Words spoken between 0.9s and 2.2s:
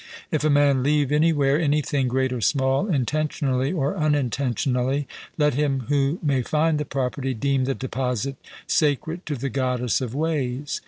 anywhere anything